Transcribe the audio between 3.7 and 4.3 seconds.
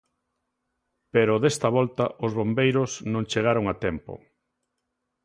tempo.